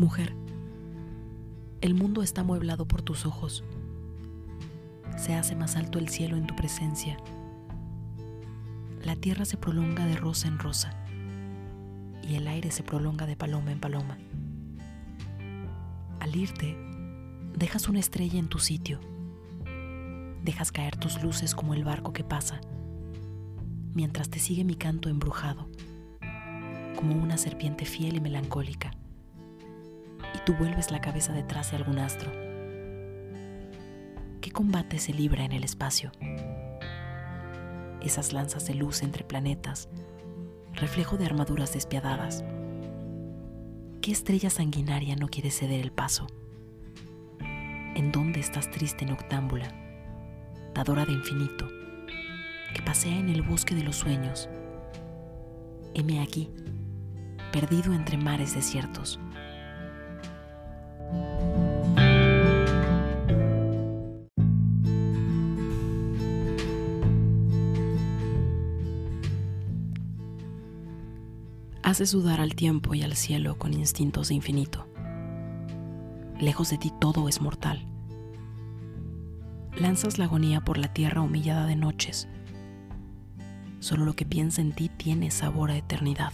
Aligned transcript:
Mujer, 0.00 0.34
el 1.82 1.92
mundo 1.92 2.22
está 2.22 2.40
amueblado 2.40 2.88
por 2.88 3.02
tus 3.02 3.26
ojos. 3.26 3.64
Se 5.18 5.34
hace 5.34 5.54
más 5.54 5.76
alto 5.76 5.98
el 5.98 6.08
cielo 6.08 6.38
en 6.38 6.46
tu 6.46 6.56
presencia. 6.56 7.18
La 9.04 9.14
tierra 9.14 9.44
se 9.44 9.58
prolonga 9.58 10.06
de 10.06 10.16
rosa 10.16 10.48
en 10.48 10.58
rosa 10.58 10.94
y 12.26 12.36
el 12.36 12.48
aire 12.48 12.70
se 12.70 12.82
prolonga 12.82 13.26
de 13.26 13.36
paloma 13.36 13.72
en 13.72 13.78
paloma. 13.78 14.16
Al 16.18 16.34
irte, 16.34 16.78
dejas 17.54 17.86
una 17.86 18.00
estrella 18.00 18.38
en 18.38 18.48
tu 18.48 18.58
sitio. 18.58 19.00
Dejas 20.42 20.72
caer 20.72 20.96
tus 20.96 21.22
luces 21.22 21.54
como 21.54 21.74
el 21.74 21.84
barco 21.84 22.14
que 22.14 22.24
pasa, 22.24 22.62
mientras 23.92 24.30
te 24.30 24.38
sigue 24.38 24.64
mi 24.64 24.76
canto 24.76 25.10
embrujado, 25.10 25.68
como 26.96 27.22
una 27.22 27.36
serpiente 27.36 27.84
fiel 27.84 28.16
y 28.16 28.20
melancólica 28.22 28.92
y 30.34 30.38
tú 30.44 30.54
vuelves 30.54 30.90
la 30.90 31.00
cabeza 31.00 31.32
detrás 31.32 31.70
de 31.70 31.76
algún 31.76 31.98
astro. 31.98 32.30
¿Qué 34.40 34.50
combate 34.50 34.98
se 34.98 35.12
libra 35.12 35.44
en 35.44 35.52
el 35.52 35.64
espacio? 35.64 36.12
Esas 38.00 38.32
lanzas 38.32 38.66
de 38.66 38.74
luz 38.74 39.02
entre 39.02 39.24
planetas, 39.24 39.88
reflejo 40.74 41.16
de 41.16 41.26
armaduras 41.26 41.74
despiadadas. 41.74 42.44
¿Qué 44.00 44.12
estrella 44.12 44.48
sanguinaria 44.48 45.16
no 45.16 45.28
quiere 45.28 45.50
ceder 45.50 45.80
el 45.80 45.92
paso? 45.92 46.26
¿En 47.40 48.12
dónde 48.12 48.40
estás 48.40 48.70
triste 48.70 49.04
noctámbula, 49.04 49.74
dadora 50.74 51.04
de 51.04 51.12
infinito, 51.12 51.68
que 52.74 52.82
pasea 52.82 53.18
en 53.18 53.28
el 53.28 53.42
bosque 53.42 53.74
de 53.74 53.82
los 53.82 53.96
sueños? 53.96 54.48
Heme 55.92 56.22
aquí, 56.22 56.50
perdido 57.52 57.92
entre 57.92 58.16
mares 58.16 58.54
desiertos 58.54 59.20
Hace 71.90 72.06
sudar 72.06 72.40
al 72.40 72.54
tiempo 72.54 72.94
y 72.94 73.02
al 73.02 73.16
cielo 73.16 73.58
con 73.58 73.74
instintos 73.74 74.28
de 74.28 74.34
infinito. 74.36 74.86
Lejos 76.38 76.70
de 76.70 76.78
ti 76.78 76.92
todo 77.00 77.28
es 77.28 77.40
mortal. 77.40 77.84
Lanzas 79.76 80.16
la 80.16 80.26
agonía 80.26 80.60
por 80.60 80.78
la 80.78 80.92
tierra 80.92 81.20
humillada 81.20 81.66
de 81.66 81.74
noches. 81.74 82.28
Solo 83.80 84.04
lo 84.04 84.14
que 84.14 84.24
piensa 84.24 84.60
en 84.60 84.72
ti 84.72 84.88
tiene 84.88 85.32
sabor 85.32 85.72
a 85.72 85.78
eternidad. 85.78 86.32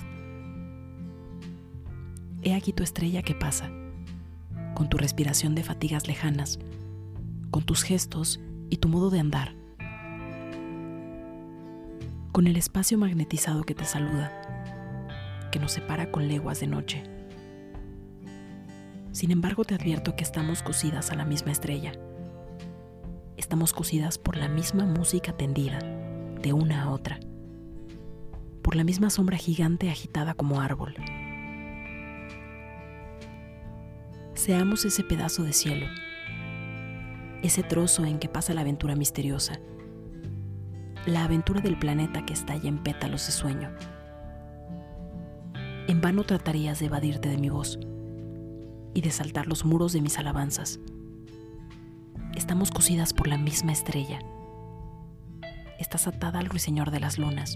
He 2.43 2.53
aquí 2.53 2.75
tu 2.75 2.83
estrella 2.83 3.23
que 3.23 3.35
pasa, 3.35 3.71
con 4.75 4.91
tu 4.91 4.99
respiración 4.99 5.55
de 5.55 5.65
fatigas 5.65 6.07
lejanas, 6.07 6.59
con 7.51 7.63
tus 7.63 7.83
gestos 7.83 8.41
y 8.69 8.77
tu 8.77 8.91
modo 8.91 9.09
de 9.09 9.21
andar, 9.21 9.55
con 12.33 12.47
el 12.47 12.57
espacio 12.57 12.99
magnetizado 12.99 13.65
que 13.65 13.75
te 13.75 13.87
saluda 13.87 14.47
que 15.57 15.61
nos 15.61 15.73
separa 15.73 16.11
con 16.11 16.29
leguas 16.29 16.61
de 16.61 16.67
noche. 16.67 17.03
Sin 19.11 19.31
embargo, 19.31 19.65
te 19.65 19.75
advierto 19.75 20.15
que 20.15 20.23
estamos 20.23 20.63
cosidas 20.63 21.11
a 21.11 21.15
la 21.15 21.25
misma 21.25 21.51
estrella. 21.51 21.93
Estamos 23.39 23.73
cosidas 23.73 24.19
por 24.19 24.37
la 24.37 24.49
misma 24.49 24.85
música 24.85 25.35
tendida, 25.35 25.79
de 25.79 26.53
una 26.53 26.83
a 26.83 26.91
otra, 26.91 27.19
por 28.61 28.77
la 28.77 28.85
misma 28.85 29.09
sombra 29.09 29.39
gigante 29.39 29.89
agitada 29.89 30.35
como 30.35 30.61
árbol. 30.61 30.95
Seamos 34.35 34.85
ese 34.85 35.05
pedazo 35.05 35.43
de 35.43 35.55
cielo, 35.55 35.87
ese 37.43 37.63
trozo 37.63 38.05
en 38.05 38.19
que 38.19 38.29
pasa 38.29 38.53
la 38.53 38.61
aventura 38.61 38.95
misteriosa, 38.95 39.59
la 41.07 41.25
aventura 41.25 41.63
del 41.63 41.79
planeta 41.79 42.27
que 42.27 42.35
estalla 42.35 42.69
en 42.69 42.83
pétalos 42.83 43.25
de 43.25 43.33
sueño. 43.33 43.71
En 45.89 46.01
vano 46.01 46.25
tratarías 46.25 46.81
de 46.81 46.87
evadirte 46.87 47.29
de 47.29 47.39
mi 47.39 47.49
voz 47.49 47.79
y 48.93 49.03
de 49.03 49.11
saltar 49.13 49.47
los 49.47 49.65
muros 49.65 49.93
de 49.93 50.01
mis 50.01 50.19
alabanzas. 50.19 50.81
Estamos 52.35 52.73
cosidas 52.73 53.13
por 53.13 53.29
la 53.29 53.39
misma 53.39 53.71
estrella. 53.71 54.19
Estás 55.79 56.09
atada 56.09 56.41
al 56.41 56.47
ruiseñor 56.47 56.91
de 56.91 56.99
las 56.99 57.19
lunas, 57.19 57.55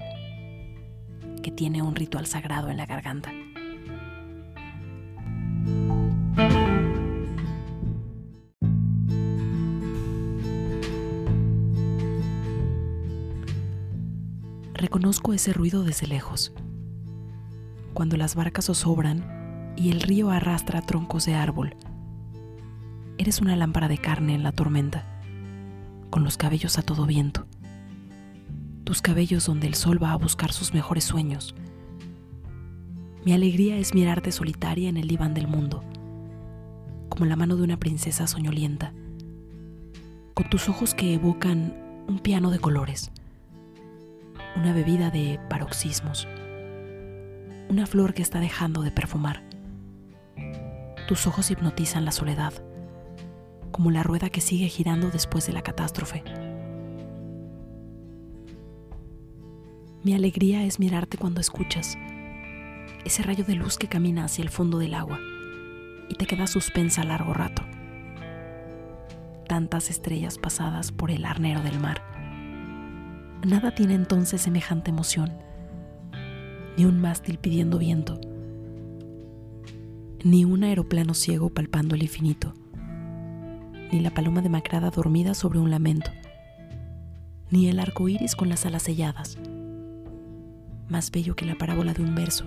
que 1.42 1.50
tiene 1.50 1.82
un 1.82 1.96
ritual 1.96 2.26
sagrado 2.26 2.70
en 2.70 2.76
la 2.76 2.86
garganta. 2.86 3.32
Reconozco 14.74 15.32
ese 15.32 15.52
ruido 15.52 15.82
desde 15.82 16.06
lejos 16.06 16.52
cuando 18.00 18.16
las 18.16 18.34
barcas 18.34 18.64
zozobran 18.64 19.74
y 19.76 19.90
el 19.90 20.00
río 20.00 20.30
arrastra 20.30 20.80
troncos 20.80 21.26
de 21.26 21.34
árbol. 21.34 21.76
Eres 23.18 23.42
una 23.42 23.56
lámpara 23.56 23.88
de 23.88 23.98
carne 23.98 24.34
en 24.34 24.42
la 24.42 24.52
tormenta, 24.52 25.04
con 26.08 26.24
los 26.24 26.38
cabellos 26.38 26.78
a 26.78 26.82
todo 26.82 27.04
viento. 27.04 27.46
Tus 28.84 29.02
cabellos 29.02 29.44
donde 29.44 29.66
el 29.66 29.74
sol 29.74 30.02
va 30.02 30.12
a 30.12 30.16
buscar 30.16 30.50
sus 30.50 30.72
mejores 30.72 31.04
sueños. 31.04 31.54
Mi 33.26 33.34
alegría 33.34 33.76
es 33.76 33.92
mirarte 33.92 34.32
solitaria 34.32 34.88
en 34.88 34.96
el 34.96 35.06
diván 35.06 35.34
del 35.34 35.46
mundo, 35.46 35.84
como 37.10 37.26
la 37.26 37.36
mano 37.36 37.54
de 37.54 37.64
una 37.64 37.78
princesa 37.78 38.26
soñolienta, 38.26 38.94
con 40.32 40.48
tus 40.48 40.70
ojos 40.70 40.94
que 40.94 41.12
evocan 41.12 41.74
un 42.08 42.18
piano 42.18 42.50
de 42.50 42.60
colores, 42.60 43.10
una 44.56 44.72
bebida 44.72 45.10
de 45.10 45.38
paroxismos 45.50 46.26
una 47.70 47.86
flor 47.86 48.14
que 48.14 48.22
está 48.22 48.40
dejando 48.40 48.82
de 48.82 48.90
perfumar. 48.90 49.44
Tus 51.06 51.28
ojos 51.28 51.52
hipnotizan 51.52 52.04
la 52.04 52.10
soledad, 52.10 52.52
como 53.70 53.92
la 53.92 54.02
rueda 54.02 54.28
que 54.28 54.40
sigue 54.40 54.68
girando 54.68 55.10
después 55.10 55.46
de 55.46 55.52
la 55.52 55.62
catástrofe. 55.62 56.24
Mi 60.02 60.14
alegría 60.14 60.64
es 60.64 60.80
mirarte 60.80 61.16
cuando 61.16 61.40
escuchas 61.40 61.96
ese 63.04 63.22
rayo 63.22 63.44
de 63.44 63.54
luz 63.54 63.78
que 63.78 63.88
camina 63.88 64.24
hacia 64.24 64.42
el 64.42 64.50
fondo 64.50 64.78
del 64.78 64.94
agua 64.94 65.20
y 66.08 66.16
te 66.16 66.26
queda 66.26 66.48
suspensa 66.48 67.04
largo 67.04 67.34
rato. 67.34 67.62
Tantas 69.46 69.90
estrellas 69.90 70.38
pasadas 70.38 70.90
por 70.90 71.12
el 71.12 71.24
arnero 71.24 71.62
del 71.62 71.78
mar. 71.78 72.02
Nada 73.46 73.74
tiene 73.74 73.94
entonces 73.94 74.42
semejante 74.42 74.90
emoción 74.90 75.49
ni 76.76 76.84
un 76.84 77.00
mástil 77.00 77.38
pidiendo 77.38 77.78
viento, 77.78 78.20
ni 80.24 80.44
un 80.44 80.64
aeroplano 80.64 81.14
ciego 81.14 81.50
palpando 81.50 81.94
el 81.94 82.02
infinito, 82.02 82.54
ni 83.92 84.00
la 84.00 84.10
paloma 84.10 84.42
demacrada 84.42 84.90
dormida 84.90 85.34
sobre 85.34 85.58
un 85.58 85.70
lamento, 85.70 86.10
ni 87.50 87.68
el 87.68 87.80
arco 87.80 88.08
iris 88.08 88.36
con 88.36 88.48
las 88.48 88.66
alas 88.66 88.82
selladas, 88.82 89.38
más 90.88 91.10
bello 91.10 91.34
que 91.36 91.46
la 91.46 91.56
parábola 91.56 91.94
de 91.94 92.02
un 92.02 92.14
verso, 92.14 92.46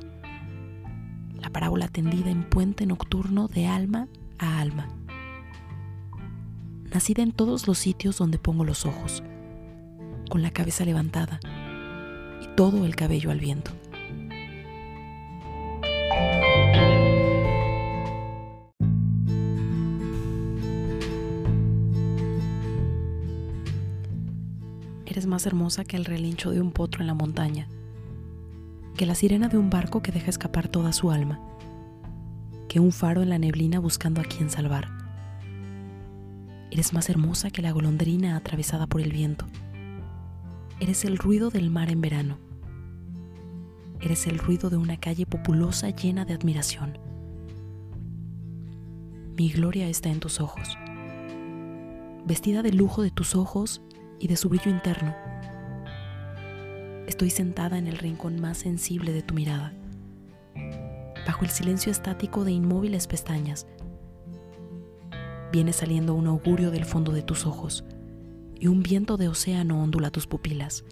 la 1.42 1.50
parábola 1.50 1.88
tendida 1.88 2.30
en 2.30 2.44
puente 2.44 2.86
nocturno 2.86 3.48
de 3.48 3.68
alma 3.68 4.08
a 4.38 4.60
alma, 4.60 4.88
nacida 6.94 7.24
en 7.24 7.32
todos 7.32 7.68
los 7.68 7.78
sitios 7.78 8.18
donde 8.18 8.38
pongo 8.38 8.64
los 8.64 8.86
ojos, 8.86 9.24
con 10.30 10.42
la 10.42 10.52
cabeza 10.52 10.86
levantada 10.86 11.40
y 12.42 12.56
todo 12.56 12.86
el 12.86 12.96
cabello 12.96 13.32
al 13.32 13.40
viento. 13.40 13.72
Eres 25.06 25.26
más 25.26 25.46
hermosa 25.46 25.84
que 25.84 25.98
el 25.98 26.06
relincho 26.06 26.52
de 26.52 26.62
un 26.62 26.72
potro 26.72 27.02
en 27.02 27.08
la 27.08 27.14
montaña, 27.14 27.68
que 28.96 29.06
la 29.06 29.16
sirena 29.16 29.50
de 29.50 29.58
un 29.58 29.70
barco 29.70 30.02
que 30.02 30.12
deja 30.12 30.30
escapar 30.30 30.68
toda 30.68 30.94
su 30.94 31.12
alma, 31.12 31.40
que 32.70 32.80
un 32.80 32.92
faro 32.92 33.22
en 33.22 33.30
la 33.30 33.38
neblina 33.38 33.80
buscando 33.80 34.22
a 34.22 34.24
quien 34.24 34.50
salvar. 34.50 34.90
Eres 36.72 36.94
más 36.94 37.10
hermosa 37.10 37.52
que 37.52 37.62
la 37.62 37.72
golondrina 37.72 38.36
atravesada 38.36 38.88
por 38.88 39.02
el 39.02 39.12
viento. 39.12 39.46
Eres 40.80 41.06
el 41.06 41.18
ruido 41.18 41.50
del 41.50 41.70
mar 41.70 41.92
en 41.92 42.02
verano. 42.02 42.38
Eres 44.02 44.26
el 44.26 44.40
ruido 44.40 44.70
de 44.70 44.78
una 44.78 44.98
calle 44.98 45.26
populosa 45.26 45.90
llena 45.90 46.26
de 46.26 46.34
admiración. 46.34 46.98
Mi 49.38 49.52
gloria 49.52 49.88
está 49.88 50.10
en 50.10 50.20
tus 50.20 50.40
ojos. 50.40 50.78
Vestida 52.26 52.64
de 52.64 52.72
lujo 52.72 53.04
de 53.04 53.12
tus 53.12 53.36
ojos 53.36 53.82
y 54.24 54.28
de 54.28 54.38
su 54.38 54.48
brillo 54.48 54.72
interno. 54.72 55.14
Estoy 57.08 57.30
sentada 57.30 57.78
en 57.78 57.88
el 57.88 57.98
rincón 57.98 58.40
más 58.40 58.60
sensible 58.60 59.12
de 59.12 59.22
tu 59.22 59.34
mirada, 59.34 59.74
bajo 61.28 61.44
el 61.44 61.52
silencio 61.52 61.92
estático 61.92 62.46
de 62.46 62.54
inmóviles 62.54 63.06
pestañas. 63.06 63.68
Viene 65.52 65.74
saliendo 65.74 66.14
un 66.14 66.28
augurio 66.28 66.72
del 66.72 66.86
fondo 66.86 67.12
de 67.12 67.22
tus 67.22 67.46
ojos 67.46 67.84
y 68.58 68.68
un 68.68 68.82
viento 68.82 69.18
de 69.18 69.28
océano 69.28 69.84
ondula 69.84 70.10
tus 70.10 70.26
pupilas. 70.26 70.86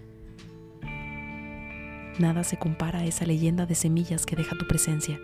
Nada 2.20 2.44
se 2.44 2.58
compara 2.58 3.00
a 3.00 3.06
esa 3.06 3.26
leyenda 3.26 3.66
de 3.66 3.76
semillas 3.76 4.26
que 4.26 4.36
deja 4.36 4.58
tu 4.58 4.68
presencia, 4.68 5.22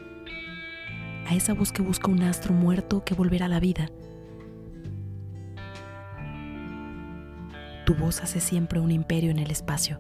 a 1.26 1.36
esa 1.36 1.54
voz 1.54 1.74
que 1.74 1.82
busca 1.82 2.10
un 2.10 2.24
astro 2.24 2.54
muerto 2.54 3.04
que 3.04 3.16
volverá 3.16 3.48
a 3.48 3.50
la 3.50 3.60
vida. 3.60 3.92
Tu 7.88 7.96
voz 7.96 8.22
hace 8.22 8.42
siempre 8.42 8.82
un 8.82 8.92
imperio 8.92 9.32
en 9.32 9.40
el 9.40 9.50
espacio, 9.50 9.98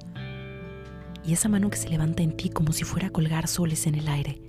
y 1.23 1.31
esa 1.31 1.47
mano 1.47 1.69
que 1.69 1.77
se 1.77 1.87
levanta 1.87 2.21
en 2.21 2.35
ti 2.35 2.49
como 2.49 2.73
si 2.73 2.83
fuera 2.83 3.07
a 3.07 3.11
colgar 3.11 3.47
soles 3.47 3.87
en 3.87 3.95
el 3.95 4.09
aire. 4.09 4.41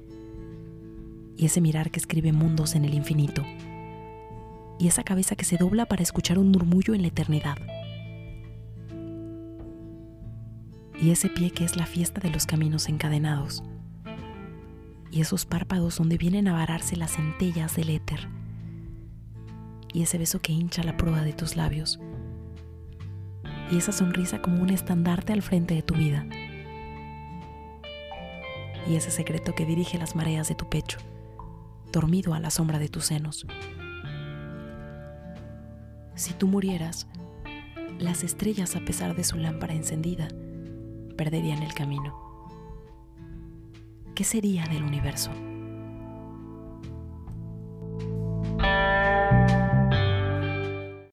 Y 1.36 1.46
ese 1.46 1.60
mirar 1.60 1.92
que 1.92 2.00
escribe 2.00 2.32
mundos 2.32 2.74
en 2.74 2.84
el 2.84 2.94
infinito, 2.94 3.44
y 4.80 4.88
esa 4.88 5.04
cabeza 5.04 5.36
que 5.36 5.44
se 5.44 5.56
dobla 5.56 5.86
para 5.86 6.02
escuchar 6.02 6.36
un 6.36 6.50
murmullo 6.50 6.94
en 6.94 7.02
la 7.02 7.08
eternidad, 7.08 7.58
y 11.00 11.10
ese 11.10 11.28
pie 11.28 11.52
que 11.52 11.62
es 11.62 11.76
la 11.76 11.86
fiesta 11.86 12.20
de 12.20 12.30
los 12.30 12.44
caminos 12.44 12.88
encadenados, 12.88 13.62
y 15.12 15.20
esos 15.20 15.46
párpados 15.46 15.98
donde 15.98 16.18
vienen 16.18 16.48
a 16.48 16.54
vararse 16.54 16.96
las 16.96 17.12
centellas 17.12 17.76
del 17.76 17.90
éter, 17.90 18.28
y 19.94 20.02
ese 20.02 20.18
beso 20.18 20.40
que 20.40 20.52
hincha 20.52 20.82
la 20.82 20.96
prueba 20.96 21.22
de 21.22 21.34
tus 21.34 21.54
labios, 21.54 22.00
y 23.70 23.78
esa 23.78 23.92
sonrisa 23.92 24.40
como 24.40 24.62
un 24.62 24.70
estandarte 24.70 25.32
al 25.32 25.42
frente 25.42 25.74
de 25.74 25.82
tu 25.82 25.94
vida, 25.94 26.26
y 28.86 28.96
ese 28.96 29.10
secreto 29.10 29.54
que 29.54 29.66
dirige 29.66 29.98
las 29.98 30.16
mareas 30.16 30.48
de 30.48 30.54
tu 30.54 30.68
pecho 30.68 30.98
dormido 31.92 32.34
a 32.34 32.40
la 32.40 32.50
sombra 32.50 32.78
de 32.78 32.88
tus 32.88 33.06
senos. 33.06 33.46
Si 36.14 36.32
tú 36.34 36.46
murieras, 36.46 37.06
las 37.98 38.24
estrellas, 38.24 38.76
a 38.76 38.80
pesar 38.80 39.14
de 39.14 39.24
su 39.24 39.36
lámpara 39.36 39.74
encendida, 39.74 40.28
perderían 41.16 41.62
el 41.62 41.74
camino. 41.74 42.16
¿Qué 44.14 44.24
sería 44.24 44.64
del 44.66 44.82
universo? 44.82 45.30